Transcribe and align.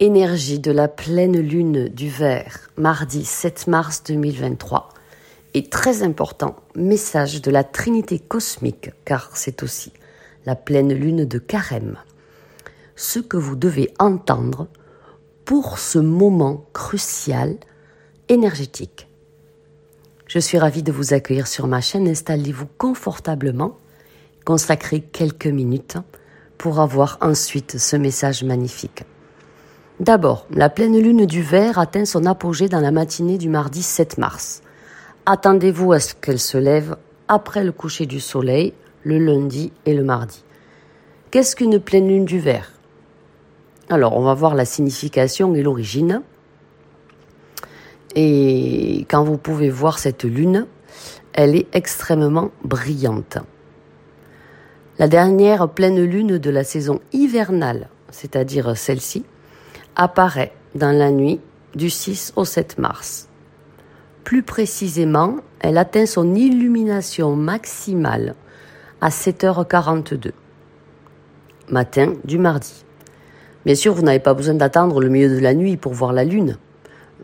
Énergie 0.00 0.60
de 0.60 0.70
la 0.70 0.86
pleine 0.86 1.40
lune 1.40 1.88
du 1.88 2.08
verre, 2.08 2.70
mardi 2.76 3.24
7 3.24 3.66
mars 3.66 4.04
2023. 4.04 4.90
Et 5.54 5.68
très 5.68 6.04
important, 6.04 6.54
message 6.76 7.42
de 7.42 7.50
la 7.50 7.64
Trinité 7.64 8.20
cosmique, 8.20 8.92
car 9.04 9.36
c'est 9.36 9.64
aussi 9.64 9.92
la 10.46 10.54
pleine 10.54 10.92
lune 10.92 11.24
de 11.24 11.38
carême. 11.40 11.96
Ce 12.94 13.18
que 13.18 13.36
vous 13.36 13.56
devez 13.56 13.92
entendre 13.98 14.68
pour 15.44 15.80
ce 15.80 15.98
moment 15.98 16.64
crucial 16.72 17.56
énergétique. 18.28 19.08
Je 20.28 20.38
suis 20.38 20.58
ravie 20.58 20.84
de 20.84 20.92
vous 20.92 21.12
accueillir 21.12 21.48
sur 21.48 21.66
ma 21.66 21.80
chaîne. 21.80 22.06
Installez-vous 22.06 22.68
confortablement. 22.78 23.76
Consacrez 24.44 25.00
quelques 25.00 25.48
minutes 25.48 25.96
pour 26.56 26.78
avoir 26.78 27.18
ensuite 27.20 27.78
ce 27.78 27.96
message 27.96 28.44
magnifique. 28.44 29.02
D'abord, 30.00 30.46
la 30.52 30.70
pleine 30.70 30.96
lune 30.96 31.26
du 31.26 31.42
verre 31.42 31.78
atteint 31.78 32.04
son 32.04 32.24
apogée 32.24 32.68
dans 32.68 32.80
la 32.80 32.92
matinée 32.92 33.36
du 33.36 33.48
mardi 33.48 33.82
7 33.82 34.18
mars. 34.18 34.62
Attendez-vous 35.26 35.92
à 35.92 35.98
ce 35.98 36.14
qu'elle 36.14 36.38
se 36.38 36.56
lève 36.56 36.96
après 37.26 37.64
le 37.64 37.72
coucher 37.72 38.06
du 38.06 38.20
soleil, 38.20 38.74
le 39.02 39.18
lundi 39.18 39.72
et 39.86 39.94
le 39.94 40.04
mardi. 40.04 40.44
Qu'est-ce 41.32 41.56
qu'une 41.56 41.80
pleine 41.80 42.06
lune 42.06 42.24
du 42.24 42.38
verre? 42.38 42.72
Alors, 43.90 44.16
on 44.16 44.22
va 44.22 44.34
voir 44.34 44.54
la 44.54 44.64
signification 44.64 45.54
et 45.56 45.62
l'origine. 45.62 46.22
Et 48.14 49.04
quand 49.10 49.24
vous 49.24 49.36
pouvez 49.36 49.68
voir 49.68 49.98
cette 49.98 50.24
lune, 50.24 50.66
elle 51.32 51.56
est 51.56 51.66
extrêmement 51.72 52.52
brillante. 52.64 53.38
La 55.00 55.08
dernière 55.08 55.68
pleine 55.68 56.02
lune 56.02 56.38
de 56.38 56.50
la 56.50 56.62
saison 56.62 57.00
hivernale, 57.12 57.88
c'est-à-dire 58.10 58.76
celle-ci, 58.76 59.24
apparaît 59.98 60.52
dans 60.76 60.96
la 60.96 61.10
nuit 61.10 61.40
du 61.74 61.90
6 61.90 62.32
au 62.36 62.44
7 62.44 62.78
mars. 62.78 63.28
Plus 64.24 64.42
précisément, 64.42 65.36
elle 65.60 65.76
atteint 65.76 66.06
son 66.06 66.34
illumination 66.34 67.34
maximale 67.34 68.36
à 69.00 69.10
7h42, 69.10 70.30
matin 71.68 72.14
du 72.24 72.38
mardi. 72.38 72.84
Bien 73.66 73.74
sûr, 73.74 73.92
vous 73.92 74.02
n'avez 74.02 74.20
pas 74.20 74.34
besoin 74.34 74.54
d'attendre 74.54 75.00
le 75.00 75.08
milieu 75.08 75.28
de 75.28 75.40
la 75.40 75.52
nuit 75.52 75.76
pour 75.76 75.92
voir 75.94 76.12
la 76.12 76.24
Lune. 76.24 76.58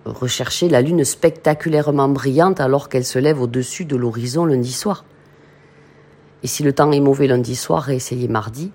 Recherchez 0.05 0.69
la 0.69 0.83
Lune 0.83 1.05
spectaculairement 1.05 2.09
brillante 2.09 2.61
alors 2.61 2.89
qu'elle 2.89 3.05
se 3.05 3.21
lève 3.21 3.41
au-dessus 3.41 3.85
de 3.85 3.97
l'horizon 3.97 4.45
lundi 4.45 4.73
soir. 4.73 5.05
Et 6.43 6.49
si 6.49 6.63
le 6.65 6.73
temps 6.73 6.91
est 6.91 7.01
mauvais 7.01 7.29
lundi 7.29 7.55
soir, 7.55 7.83
réessayez 7.83 8.29
mardi. 8.29 8.73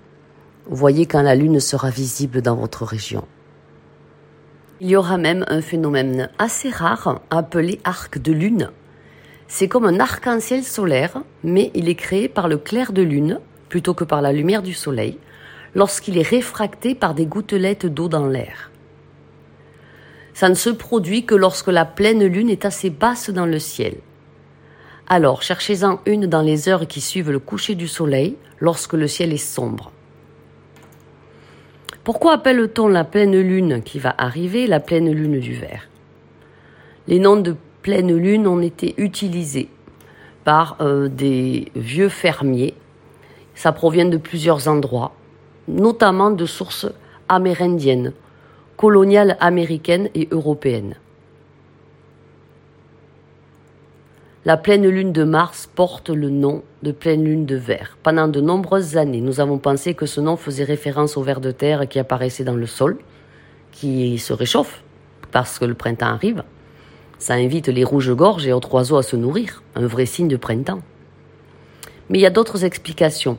Voyez 0.68 1.04
quand 1.04 1.22
la 1.22 1.34
Lune 1.34 1.60
sera 1.60 1.90
visible 1.90 2.40
dans 2.40 2.56
votre 2.56 2.84
région. 2.84 3.24
Il 4.82 4.88
y 4.88 4.96
aura 4.96 5.18
même 5.18 5.44
un 5.48 5.60
phénomène 5.60 6.30
assez 6.38 6.70
rare 6.70 7.20
appelé 7.28 7.80
arc 7.84 8.18
de 8.18 8.32
lune. 8.32 8.70
C'est 9.46 9.68
comme 9.68 9.84
un 9.84 10.00
arc-en-ciel 10.00 10.64
solaire, 10.64 11.20
mais 11.44 11.70
il 11.74 11.90
est 11.90 11.96
créé 11.96 12.30
par 12.30 12.48
le 12.48 12.56
clair 12.56 12.94
de 12.94 13.02
lune 13.02 13.40
plutôt 13.68 13.92
que 13.92 14.04
par 14.04 14.22
la 14.22 14.32
lumière 14.32 14.62
du 14.62 14.72
soleil, 14.72 15.18
lorsqu'il 15.74 16.16
est 16.16 16.26
réfracté 16.26 16.94
par 16.94 17.14
des 17.14 17.26
gouttelettes 17.26 17.84
d'eau 17.84 18.08
dans 18.08 18.26
l'air. 18.26 18.70
Ça 20.32 20.48
ne 20.48 20.54
se 20.54 20.70
produit 20.70 21.26
que 21.26 21.34
lorsque 21.34 21.68
la 21.68 21.84
pleine 21.84 22.24
lune 22.24 22.48
est 22.48 22.64
assez 22.64 22.88
basse 22.88 23.28
dans 23.28 23.46
le 23.46 23.58
ciel. 23.58 23.96
Alors 25.08 25.42
cherchez-en 25.42 26.00
une 26.06 26.26
dans 26.26 26.40
les 26.40 26.70
heures 26.70 26.86
qui 26.86 27.02
suivent 27.02 27.30
le 27.30 27.38
coucher 27.38 27.74
du 27.74 27.86
soleil, 27.86 28.36
lorsque 28.60 28.94
le 28.94 29.08
ciel 29.08 29.34
est 29.34 29.36
sombre. 29.36 29.92
Pourquoi 32.02 32.32
appelle-t-on 32.32 32.88
la 32.88 33.04
pleine 33.04 33.38
lune 33.38 33.82
qui 33.82 33.98
va 33.98 34.14
arriver 34.16 34.66
la 34.66 34.80
pleine 34.80 35.12
lune 35.12 35.38
du 35.38 35.52
verre? 35.52 35.86
Les 37.08 37.18
noms 37.18 37.36
de 37.36 37.54
pleine 37.82 38.16
lune 38.16 38.46
ont 38.46 38.62
été 38.62 38.94
utilisés 38.96 39.68
par 40.44 40.78
euh, 40.80 41.08
des 41.08 41.70
vieux 41.76 42.08
fermiers. 42.08 42.72
Ça 43.54 43.72
provient 43.72 44.06
de 44.06 44.16
plusieurs 44.16 44.66
endroits, 44.66 45.12
notamment 45.68 46.30
de 46.30 46.46
sources 46.46 46.86
amérindiennes, 47.28 48.14
coloniales 48.78 49.36
américaines 49.38 50.08
et 50.14 50.26
européennes. 50.30 50.94
La 54.46 54.56
pleine 54.56 54.88
lune 54.88 55.12
de 55.12 55.22
Mars 55.22 55.68
porte 55.74 56.08
le 56.08 56.30
nom 56.30 56.62
de 56.82 56.92
pleine 56.92 57.22
lune 57.22 57.44
de 57.44 57.56
verre. 57.56 57.98
Pendant 58.02 58.26
de 58.26 58.40
nombreuses 58.40 58.96
années, 58.96 59.20
nous 59.20 59.38
avons 59.38 59.58
pensé 59.58 59.92
que 59.92 60.06
ce 60.06 60.18
nom 60.18 60.38
faisait 60.38 60.64
référence 60.64 61.18
au 61.18 61.22
ver 61.22 61.42
de 61.42 61.50
terre 61.50 61.86
qui 61.86 61.98
apparaissait 61.98 62.42
dans 62.42 62.56
le 62.56 62.64
sol, 62.64 62.98
qui 63.70 64.18
se 64.18 64.32
réchauffe 64.32 64.82
parce 65.30 65.58
que 65.58 65.66
le 65.66 65.74
printemps 65.74 66.06
arrive. 66.06 66.42
Ça 67.18 67.34
invite 67.34 67.68
les 67.68 67.84
rouges-gorges 67.84 68.46
et 68.46 68.54
autres 68.54 68.72
oiseaux 68.72 68.96
à 68.96 69.02
se 69.02 69.14
nourrir, 69.14 69.62
un 69.74 69.86
vrai 69.86 70.06
signe 70.06 70.28
de 70.28 70.38
printemps. 70.38 70.80
Mais 72.08 72.16
il 72.16 72.22
y 72.22 72.26
a 72.26 72.30
d'autres 72.30 72.64
explications. 72.64 73.36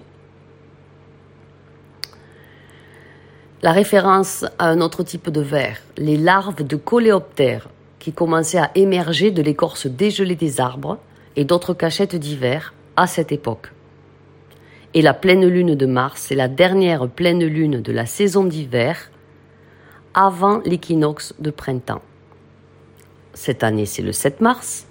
La 3.63 3.71
référence 3.71 4.45
à 4.59 4.67
un 4.67 4.81
autre 4.81 5.01
type 5.01 5.31
de 5.31 5.41
ver, 5.41 5.77
les 5.97 6.17
larves 6.17 6.63
de 6.63 6.75
coléoptères, 6.75 7.69
qui 8.01 8.11
commençait 8.11 8.57
à 8.57 8.71
émerger 8.73 9.29
de 9.29 9.43
l'écorce 9.43 9.85
dégelée 9.85 10.35
des 10.35 10.59
arbres 10.59 10.97
et 11.35 11.45
d'autres 11.45 11.75
cachettes 11.75 12.15
d'hiver 12.15 12.73
à 12.97 13.05
cette 13.05 13.31
époque. 13.31 13.71
Et 14.95 15.03
la 15.03 15.13
pleine 15.13 15.45
lune 15.45 15.75
de 15.75 15.85
mars 15.85 16.31
est 16.31 16.35
la 16.35 16.47
dernière 16.47 17.07
pleine 17.07 17.45
lune 17.45 17.79
de 17.79 17.91
la 17.93 18.07
saison 18.07 18.43
d'hiver 18.43 19.11
avant 20.15 20.61
l'équinoxe 20.65 21.35
de 21.39 21.51
printemps. 21.51 22.01
Cette 23.33 23.63
année, 23.63 23.85
c'est 23.85 24.01
le 24.01 24.11
7 24.11 24.41
mars. 24.41 24.87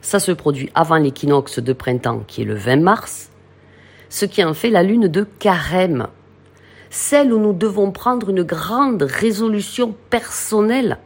Ça 0.00 0.18
se 0.18 0.32
produit 0.32 0.70
avant 0.74 0.96
l'équinoxe 0.96 1.58
de 1.58 1.72
printemps 1.74 2.24
qui 2.26 2.42
est 2.42 2.46
le 2.46 2.54
20 2.54 2.76
mars, 2.76 3.30
ce 4.08 4.24
qui 4.24 4.42
en 4.42 4.54
fait 4.54 4.70
la 4.70 4.82
lune 4.82 5.08
de 5.08 5.26
carême, 5.38 6.08
celle 6.88 7.34
où 7.34 7.38
nous 7.38 7.52
devons 7.52 7.92
prendre 7.92 8.30
une 8.30 8.42
grande 8.42 9.02
résolution 9.02 9.94
personnelle 10.08 10.98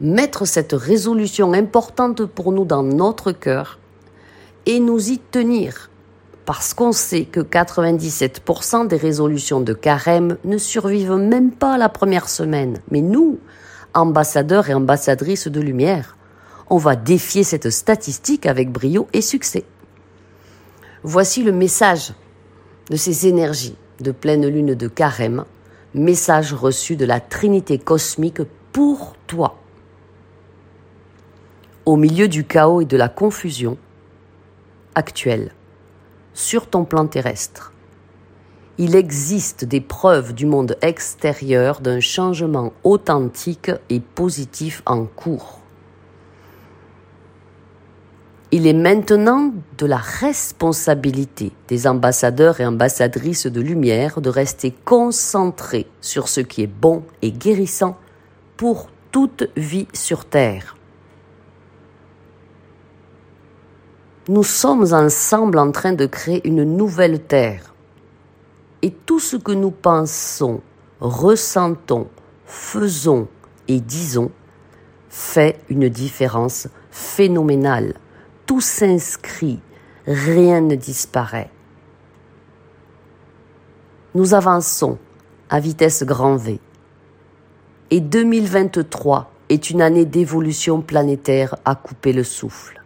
mettre 0.00 0.46
cette 0.46 0.72
résolution 0.72 1.52
importante 1.52 2.24
pour 2.24 2.52
nous 2.52 2.64
dans 2.64 2.82
notre 2.82 3.32
cœur 3.32 3.78
et 4.66 4.80
nous 4.80 5.10
y 5.10 5.18
tenir. 5.18 5.90
Parce 6.44 6.72
qu'on 6.72 6.92
sait 6.92 7.24
que 7.24 7.40
97% 7.40 8.86
des 8.86 8.96
résolutions 8.96 9.60
de 9.60 9.74
carême 9.74 10.38
ne 10.44 10.56
survivent 10.56 11.16
même 11.16 11.50
pas 11.50 11.76
la 11.76 11.88
première 11.88 12.28
semaine. 12.28 12.80
Mais 12.90 13.02
nous, 13.02 13.38
ambassadeurs 13.92 14.70
et 14.70 14.74
ambassadrices 14.74 15.48
de 15.48 15.60
lumière, 15.60 16.16
on 16.70 16.78
va 16.78 16.96
défier 16.96 17.44
cette 17.44 17.70
statistique 17.70 18.46
avec 18.46 18.70
brio 18.70 19.08
et 19.12 19.20
succès. 19.20 19.64
Voici 21.02 21.42
le 21.42 21.52
message 21.52 22.12
de 22.90 22.96
ces 22.96 23.26
énergies 23.26 23.76
de 24.00 24.12
pleine 24.12 24.46
lune 24.46 24.74
de 24.74 24.88
carême, 24.88 25.44
message 25.94 26.54
reçu 26.54 26.96
de 26.96 27.04
la 27.04 27.20
Trinité 27.20 27.78
cosmique 27.78 28.42
pour 28.72 29.14
toi 29.26 29.58
au 31.88 31.96
milieu 31.96 32.28
du 32.28 32.44
chaos 32.44 32.82
et 32.82 32.84
de 32.84 32.98
la 32.98 33.08
confusion 33.08 33.78
actuelle, 34.94 35.52
sur 36.34 36.66
ton 36.66 36.84
plan 36.84 37.06
terrestre. 37.06 37.72
Il 38.76 38.94
existe 38.94 39.64
des 39.64 39.80
preuves 39.80 40.34
du 40.34 40.44
monde 40.44 40.76
extérieur 40.82 41.80
d'un 41.80 42.00
changement 42.00 42.74
authentique 42.84 43.70
et 43.88 44.00
positif 44.00 44.82
en 44.84 45.06
cours. 45.06 45.60
Il 48.50 48.66
est 48.66 48.74
maintenant 48.74 49.54
de 49.78 49.86
la 49.86 49.96
responsabilité 49.96 51.52
des 51.68 51.86
ambassadeurs 51.86 52.60
et 52.60 52.66
ambassadrices 52.66 53.46
de 53.46 53.62
lumière 53.62 54.20
de 54.20 54.28
rester 54.28 54.74
concentrés 54.84 55.86
sur 56.02 56.28
ce 56.28 56.42
qui 56.42 56.64
est 56.64 56.66
bon 56.66 57.02
et 57.22 57.32
guérissant 57.32 57.96
pour 58.58 58.90
toute 59.10 59.48
vie 59.56 59.88
sur 59.94 60.26
Terre. 60.26 60.77
Nous 64.30 64.44
sommes 64.44 64.92
ensemble 64.92 65.58
en 65.58 65.72
train 65.72 65.94
de 65.94 66.04
créer 66.04 66.46
une 66.46 66.62
nouvelle 66.62 67.18
terre. 67.18 67.72
Et 68.82 68.90
tout 68.90 69.20
ce 69.20 69.36
que 69.36 69.52
nous 69.52 69.70
pensons, 69.70 70.60
ressentons, 71.00 72.08
faisons 72.44 73.26
et 73.68 73.80
disons 73.80 74.30
fait 75.08 75.58
une 75.70 75.88
différence 75.88 76.68
phénoménale. 76.90 77.94
Tout 78.44 78.60
s'inscrit, 78.60 79.60
rien 80.06 80.60
ne 80.60 80.74
disparaît. 80.74 81.50
Nous 84.14 84.34
avançons 84.34 84.98
à 85.48 85.58
vitesse 85.58 86.02
grand 86.02 86.36
V. 86.36 86.60
Et 87.90 88.00
2023 88.00 89.30
est 89.48 89.70
une 89.70 89.80
année 89.80 90.04
d'évolution 90.04 90.82
planétaire 90.82 91.56
à 91.64 91.74
couper 91.74 92.12
le 92.12 92.24
souffle. 92.24 92.77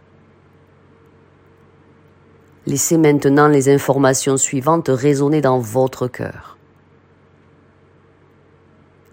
Laissez 2.65 2.97
maintenant 2.97 3.47
les 3.47 3.69
informations 3.69 4.37
suivantes 4.37 4.89
résonner 4.89 5.41
dans 5.41 5.59
votre 5.59 6.07
cœur. 6.07 6.53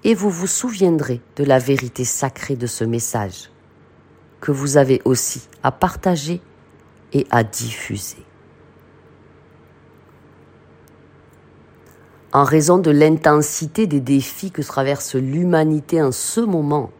et 0.04 0.14
vous 0.14 0.30
vous 0.30 0.46
souviendrez 0.46 1.20
de 1.36 1.44
la 1.44 1.58
vérité 1.58 2.04
sacrée 2.04 2.56
de 2.56 2.66
ce 2.66 2.84
message 2.84 3.50
que 4.40 4.52
vous 4.52 4.76
avez 4.76 5.02
aussi 5.04 5.48
à 5.62 5.70
partager 5.70 6.40
et 7.12 7.26
à 7.30 7.44
diffuser. 7.44 8.24
En 12.32 12.44
raison 12.44 12.78
de 12.78 12.90
l'intensité 12.90 13.86
des 13.86 14.00
défis 14.00 14.52
que 14.52 14.62
traverse 14.62 15.16
l'humanité 15.16 16.00
en 16.00 16.12
ce 16.12 16.40
moment, 16.40 16.90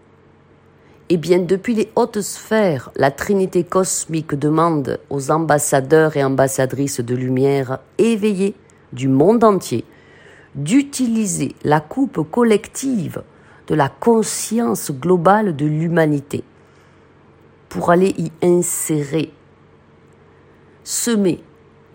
eh 1.13 1.17
bien, 1.17 1.41
depuis 1.41 1.75
les 1.75 1.91
hautes 1.97 2.21
sphères, 2.21 2.93
la 2.95 3.11
Trinité 3.11 3.65
cosmique 3.65 4.37
demande 4.37 5.01
aux 5.11 5.33
ambassadeurs 5.33 6.17
et 6.17 6.23
ambassadrices 6.23 7.01
de 7.01 7.17
lumière 7.17 7.81
éveillés 7.99 8.55
du 8.93 9.09
monde 9.09 9.43
entier 9.43 9.85
d'utiliser 10.55 11.57
la 11.65 11.81
coupe 11.81 12.23
collective 12.31 13.23
de 13.67 13.75
la 13.75 13.89
conscience 13.89 14.93
globale 14.93 15.57
de 15.57 15.67
l'humanité 15.67 16.45
pour 17.69 17.91
aller 17.91 18.15
y 18.17 18.31
insérer, 18.41 19.33
semer 20.85 21.43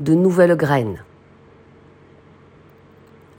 de 0.02 0.14
nouvelles 0.14 0.58
graines. 0.58 1.06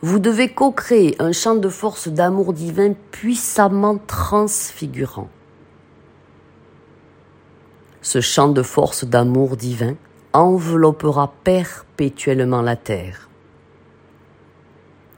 Vous 0.01 0.21
devez 0.21 0.49
co-créer 0.49 1.17
un 1.19 1.33
champ 1.33 1.55
de 1.55 1.69
force 1.69 2.09
d'amour 2.09 2.55
divin 2.55 2.95
puissamment 3.11 3.99
transfigurant. 4.07 5.29
Ce 8.07 8.21
champ 8.21 8.51
de 8.51 8.63
force 8.63 9.05
d'amour 9.05 9.57
divin 9.57 9.97
enveloppera 10.33 11.35
perpétuellement 11.43 12.63
la 12.63 12.77
Terre 12.77 13.29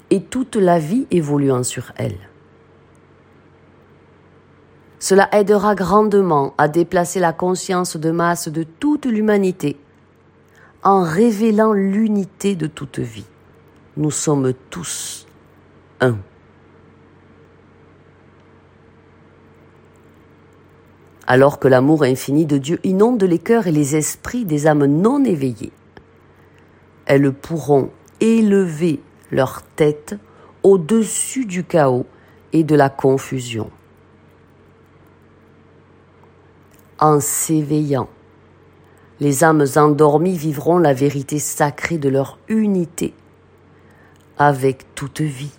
et 0.08 0.22
toute 0.22 0.56
la 0.56 0.78
vie 0.78 1.06
évoluant 1.10 1.62
sur 1.64 1.92
elle. 1.96 2.16
Cela 4.98 5.28
aidera 5.32 5.74
grandement 5.74 6.54
à 6.56 6.66
déplacer 6.66 7.20
la 7.20 7.34
conscience 7.34 7.98
de 7.98 8.10
masse 8.10 8.48
de 8.48 8.62
toute 8.62 9.04
l'humanité 9.04 9.78
en 10.82 11.02
révélant 11.02 11.74
l'unité 11.74 12.56
de 12.56 12.68
toute 12.68 13.00
vie. 13.00 13.26
Nous 13.98 14.10
sommes 14.10 14.54
tous 14.70 15.26
un. 16.00 16.16
Alors 21.30 21.58
que 21.58 21.68
l'amour 21.68 22.04
infini 22.04 22.46
de 22.46 22.56
Dieu 22.56 22.80
inonde 22.84 23.22
les 23.22 23.38
cœurs 23.38 23.66
et 23.66 23.70
les 23.70 23.96
esprits 23.96 24.46
des 24.46 24.66
âmes 24.66 24.86
non 24.86 25.22
éveillées, 25.26 25.72
elles 27.04 27.32
pourront 27.32 27.90
élever 28.18 29.02
leur 29.30 29.60
tête 29.76 30.16
au-dessus 30.62 31.44
du 31.44 31.64
chaos 31.64 32.06
et 32.54 32.64
de 32.64 32.74
la 32.74 32.88
confusion. 32.88 33.70
En 36.98 37.20
s'éveillant, 37.20 38.08
les 39.20 39.44
âmes 39.44 39.66
endormies 39.76 40.38
vivront 40.38 40.78
la 40.78 40.94
vérité 40.94 41.38
sacrée 41.38 41.98
de 41.98 42.08
leur 42.08 42.38
unité 42.48 43.12
avec 44.38 44.94
toute 44.94 45.20
vie. 45.20 45.52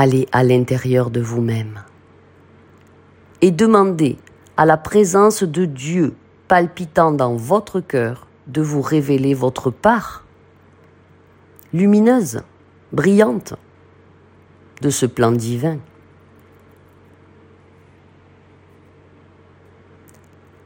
Allez 0.00 0.28
à 0.30 0.44
l'intérieur 0.44 1.10
de 1.10 1.20
vous-même 1.20 1.82
et 3.40 3.50
demandez 3.50 4.16
à 4.56 4.64
la 4.64 4.76
présence 4.76 5.42
de 5.42 5.64
Dieu 5.64 6.14
palpitant 6.46 7.10
dans 7.10 7.34
votre 7.34 7.80
cœur 7.80 8.28
de 8.46 8.62
vous 8.62 8.80
révéler 8.80 9.34
votre 9.34 9.72
part 9.72 10.24
lumineuse, 11.72 12.42
brillante 12.92 13.54
de 14.82 14.88
ce 14.88 15.04
plan 15.04 15.32
divin. 15.32 15.78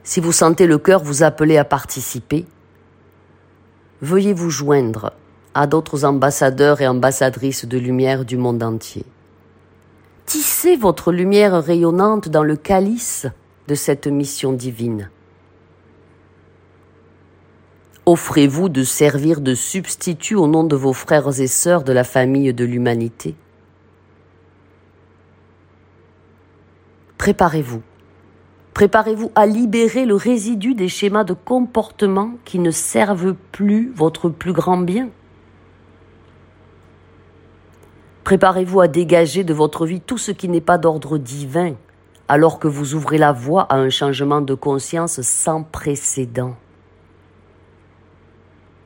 Si 0.03 0.21
vous 0.21 0.33
sentez 0.33 0.67
le 0.67 0.77
cœur 0.77 1.03
vous 1.03 1.23
appeler 1.23 1.57
à 1.57 1.65
participer, 1.65 2.45
veuillez 4.03 4.35
vous 4.35 4.51
joindre 4.51 5.15
à 5.55 5.67
d'autres 5.67 6.05
ambassadeurs 6.05 6.83
et 6.83 6.87
ambassadrices 6.87 7.65
de 7.65 7.79
lumière 7.79 8.27
du 8.27 8.37
monde 8.37 8.63
entier. 8.63 9.07
Tissez 10.27 10.77
votre 10.77 11.13
lumière 11.13 11.63
rayonnante 11.63 12.29
dans 12.29 12.43
le 12.43 12.57
calice 12.57 13.27
de 13.69 13.75
cette 13.75 14.07
mission 14.07 14.53
divine. 14.53 15.11
Offrez-vous 18.07 18.69
de 18.69 18.83
servir 18.83 19.41
de 19.41 19.55
substitut 19.55 20.35
au 20.35 20.49
nom 20.49 20.65
de 20.65 20.75
vos 20.75 20.93
frères 20.93 21.41
et 21.41 21.47
sœurs 21.47 21.85
de 21.85 21.93
la 21.93 22.05
famille 22.05 22.53
de 22.53 22.65
l'humanité. 22.65 23.37
Préparez-vous. 27.17 27.83
Préparez-vous 28.75 29.31
à 29.37 29.47
libérer 29.47 30.07
le 30.07 30.17
résidu 30.17 30.75
des 30.75 30.89
schémas 30.89 31.23
de 31.23 31.35
comportement 31.35 32.33
qui 32.45 32.59
ne 32.59 32.73
servent 32.73 33.35
plus 33.53 33.93
votre 33.95 34.29
plus 34.29 34.53
grand 34.53 34.79
bien. 34.79 35.09
Préparez-vous 38.25 38.81
à 38.81 38.89
dégager 38.89 39.45
de 39.45 39.55
votre 39.55 39.87
vie 39.87 40.01
tout 40.01 40.19
ce 40.19 40.31
qui 40.31 40.49
n'est 40.49 40.61
pas 40.61 40.79
d'ordre 40.79 41.19
divin, 41.19 41.75
alors 42.29 42.59
que 42.59 42.69
vous 42.69 42.95
ouvrez 42.95 43.19
la 43.19 43.33
voie 43.33 43.63
à 43.63 43.77
un 43.77 43.91
changement 43.91 44.41
de 44.41 44.55
conscience 44.55 45.21
sans 45.23 45.63
précédent 45.63 46.57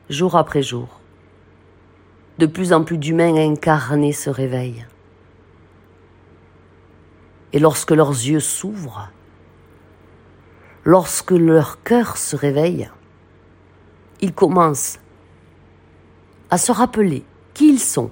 jour 0.09 0.35
après 0.35 0.61
jour. 0.61 0.99
De 2.37 2.45
plus 2.45 2.73
en 2.73 2.83
plus 2.83 2.97
d'humains 2.97 3.35
incarnés 3.35 4.13
se 4.13 4.29
réveillent. 4.29 4.85
Et 7.53 7.59
lorsque 7.59 7.91
leurs 7.91 8.11
yeux 8.11 8.39
s'ouvrent, 8.39 9.09
lorsque 10.83 11.31
leur 11.31 11.81
cœur 11.83 12.17
se 12.17 12.35
réveille, 12.35 12.89
ils 14.21 14.33
commencent 14.33 14.99
à 16.49 16.57
se 16.57 16.71
rappeler 16.71 17.23
qui 17.53 17.69
ils 17.69 17.79
sont 17.79 18.11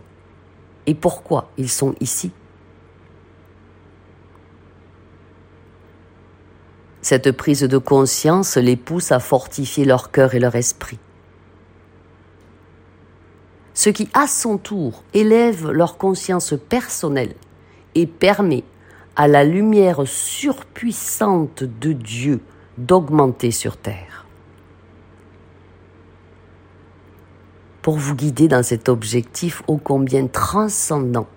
et 0.87 0.95
pourquoi 0.95 1.51
ils 1.57 1.69
sont 1.69 1.95
ici? 1.99 2.31
Cette 7.01 7.31
prise 7.31 7.61
de 7.61 7.77
conscience 7.77 8.57
les 8.57 8.75
pousse 8.75 9.11
à 9.11 9.19
fortifier 9.19 9.85
leur 9.85 10.11
cœur 10.11 10.33
et 10.33 10.39
leur 10.39 10.55
esprit 10.55 10.99
ce 13.75 13.89
qui 13.89 14.09
à 14.13 14.25
son 14.25 14.57
tour 14.57 15.03
élève 15.13 15.69
leur 15.69 15.97
conscience 15.97 16.55
personnelle 16.69 17.35
et 17.93 18.07
permet 18.07 18.63
à 19.15 19.27
la 19.27 19.43
lumière 19.43 20.07
surpuissante 20.07 21.63
de 21.63 21.91
Dieu 21.91 22.39
d'augmenter 22.77 23.51
sur 23.51 23.77
terre. 23.77 24.14
Pour 27.85 27.97
vous 27.97 28.15
guider 28.15 28.47
dans 28.47 28.63
cet 28.63 28.89
objectif 28.89 29.61
ô 29.67 29.77
combien 29.77 30.25
transcendant, 30.25 31.27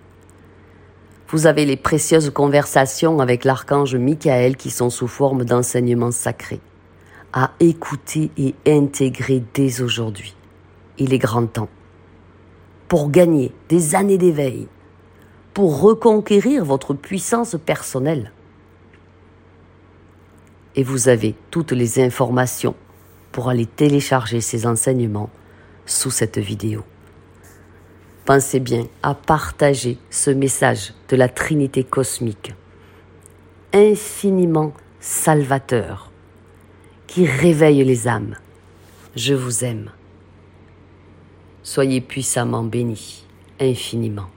vous 1.29 1.47
avez 1.47 1.67
les 1.67 1.77
précieuses 1.77 2.31
conversations 2.31 3.21
avec 3.21 3.45
l'archange 3.45 3.95
Michael 3.95 4.57
qui 4.57 4.71
sont 4.71 4.89
sous 4.89 5.09
forme 5.09 5.45
d'enseignements 5.45 6.11
sacrés, 6.11 6.63
à 7.35 7.51
écouter 7.61 8.31
et 8.39 8.55
intégrer 8.67 9.43
dès 9.53 9.83
aujourd'hui. 9.83 10.35
Il 10.97 11.13
est 11.13 11.19
grand 11.19 11.45
temps 11.45 11.69
pour 12.89 13.11
gagner 13.11 13.53
des 13.69 13.95
années 13.95 14.17
d'éveil, 14.17 14.69
pour 15.53 15.83
reconquérir 15.83 16.65
votre 16.65 16.95
puissance 16.95 17.57
personnelle. 17.63 18.33
Et 20.77 20.83
vous 20.83 21.11
avez 21.11 21.35
toutes 21.51 21.73
les 21.73 22.03
informations 22.03 22.75
pour 23.33 23.51
aller 23.51 23.67
télécharger 23.67 24.41
ces 24.41 24.65
enseignements 24.65 25.29
sous 25.89 26.11
cette 26.11 26.39
vidéo. 26.39 26.85
Pensez 28.25 28.61
bien 28.61 28.87
à 29.03 29.15
partager 29.15 29.99
ce 30.11 30.31
message 30.31 30.93
de 31.09 31.17
la 31.17 31.29
Trinité 31.29 31.83
cosmique, 31.83 32.55
infiniment 33.73 34.75
salvateur, 35.01 36.13
qui 37.07 37.27
réveille 37.27 37.83
les 37.85 38.07
âmes. 38.07 38.37
Je 39.17 39.35
vous 39.35 39.65
aime. 39.65 39.91
Soyez 41.63 42.01
puissamment 42.01 42.63
bénis, 42.63 43.27
infiniment. 43.59 44.29